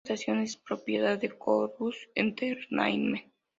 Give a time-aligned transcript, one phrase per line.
[0.03, 3.21] Esta estación es propiedad de Corus Entertainment.